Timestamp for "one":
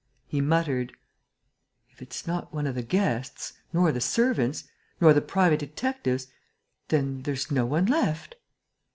2.51-2.65, 7.67-7.85